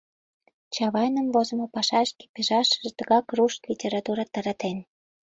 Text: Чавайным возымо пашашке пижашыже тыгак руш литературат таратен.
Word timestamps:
Чавайным 0.73 1.27
возымо 1.33 1.67
пашашке 1.75 2.25
пижашыже 2.33 2.89
тыгак 2.97 3.27
руш 3.37 3.53
литературат 3.69 4.29
таратен. 4.35 4.77